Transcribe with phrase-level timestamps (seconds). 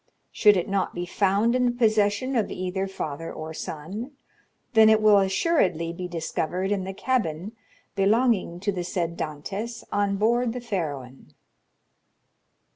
[0.31, 4.13] Should it not be found in possession of either father or son,
[4.73, 7.51] then it will assuredly be discovered in the cabin
[7.93, 11.35] belonging to the said Dantès on board the Pharaon."